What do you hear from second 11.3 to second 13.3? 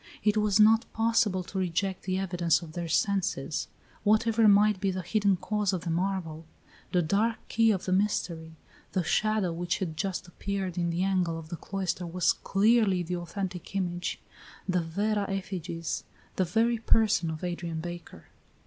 of the cloister was clearly the